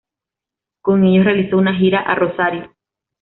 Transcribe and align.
Con 0.83 1.03
ellos 1.03 1.25
realizó 1.25 1.57
una 1.59 1.75
gira 1.75 1.99
a 1.99 2.15
Rosario. 2.15 2.73